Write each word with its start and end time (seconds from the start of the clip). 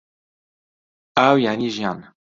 ئاو 1.17 1.35
یانی 1.45 1.69
ژیان 1.75 1.99